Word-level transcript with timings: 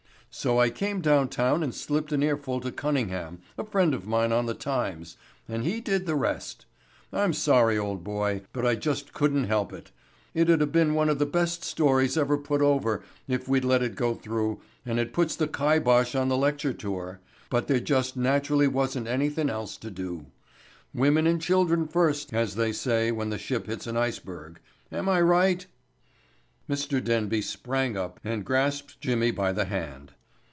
"So 0.33 0.59
I 0.61 0.69
came 0.69 1.01
down 1.01 1.27
town 1.27 1.61
and 1.61 1.75
slipped 1.75 2.13
an 2.13 2.23
ear 2.23 2.37
full 2.37 2.61
to 2.61 2.71
Cunningham, 2.71 3.41
a 3.57 3.65
friend 3.65 3.93
of 3.93 4.07
mine 4.07 4.31
on 4.31 4.45
the 4.45 4.53
Times, 4.53 5.17
and 5.49 5.65
he 5.65 5.81
did 5.81 6.05
the 6.05 6.15
rest. 6.15 6.65
I'm 7.11 7.33
sorry, 7.33 7.77
old 7.77 8.01
boy, 8.05 8.43
but 8.53 8.65
I 8.65 8.75
just 8.75 9.11
couldn't 9.11 9.43
help 9.43 9.73
it. 9.73 9.91
It'd 10.33 10.61
a 10.61 10.67
been 10.67 10.93
one 10.93 11.09
of 11.09 11.19
the 11.19 11.25
best 11.25 11.65
stories 11.65 12.15
ever 12.17 12.37
put 12.37 12.61
over 12.61 13.03
if 13.27 13.49
we'd 13.49 13.65
let 13.65 13.83
it 13.83 13.95
go 13.95 14.13
through 14.15 14.61
and 14.85 14.99
it 15.01 15.11
puts 15.11 15.35
the 15.35 15.49
kibosh 15.49 16.15
on 16.15 16.29
the 16.29 16.37
lecture 16.37 16.71
tour, 16.71 17.19
but 17.49 17.67
there 17.67 17.81
just 17.81 18.15
naturally 18.15 18.67
wasn't 18.69 19.09
anythin' 19.09 19.49
else 19.49 19.75
to 19.75 19.91
do. 19.91 20.27
Women 20.93 21.27
and 21.27 21.41
children 21.41 21.89
first, 21.89 22.33
as 22.33 22.55
they 22.55 22.71
say 22.71 23.11
when 23.11 23.31
the 23.31 23.37
ship 23.37 23.65
hits 23.67 23.85
an 23.85 23.97
iceberg. 23.97 24.61
Am 24.93 25.09
I 25.09 25.19
right?" 25.19 25.65
Mr. 26.69 27.03
Denby 27.03 27.41
sprang 27.41 27.97
up 27.97 28.17
and 28.23 28.45
grasped 28.45 29.01
Jimmy 29.01 29.31
by 29.31 29.51
the 29.51 29.65
hand. 29.65 30.13